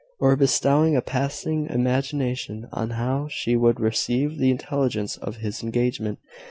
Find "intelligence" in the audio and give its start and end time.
4.49-5.15